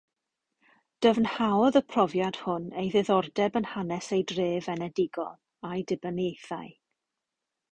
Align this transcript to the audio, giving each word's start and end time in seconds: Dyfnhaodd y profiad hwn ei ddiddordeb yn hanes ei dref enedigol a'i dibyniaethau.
Dyfnhaodd 1.05 1.75
y 1.79 1.81
profiad 1.95 2.39
hwn 2.45 2.65
ei 2.83 2.89
ddiddordeb 2.95 3.59
yn 3.61 3.69
hanes 3.75 4.09
ei 4.17 4.25
dref 4.33 4.71
enedigol 4.75 5.31
a'i 5.71 5.85
dibyniaethau. 5.93 6.75